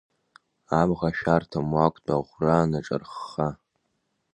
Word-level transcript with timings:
Абӷа 0.79 1.09
шәарҭам, 1.17 1.67
уақәтәа 1.75 2.13
аӷәра 2.17 2.69
наҿархха. 2.69 3.47